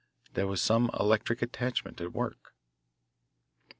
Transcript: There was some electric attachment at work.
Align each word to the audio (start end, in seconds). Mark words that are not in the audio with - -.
There 0.33 0.47
was 0.47 0.63
some 0.63 0.89
electric 0.99 1.43
attachment 1.43 2.01
at 2.01 2.11
work. 2.11 2.55